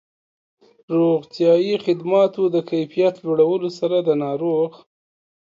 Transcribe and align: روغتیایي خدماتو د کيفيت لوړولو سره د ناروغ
روغتیایي 0.97 1.75
خدماتو 1.85 2.43
د 2.55 2.57
کيفيت 2.69 3.15
لوړولو 3.25 3.69
سره 3.79 3.97
د 4.07 4.09
ناروغ 4.23 4.69